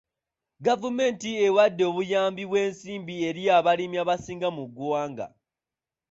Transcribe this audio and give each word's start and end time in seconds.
Gavumenti 0.65 1.29
ewadde 1.45 1.83
obuyambi 1.89 2.43
bw'ensimbi 2.49 3.13
eri 3.27 3.43
abalimi 3.57 3.95
abasinga 4.03 4.49
mu 4.57 4.63
ggwanga. 4.69 5.27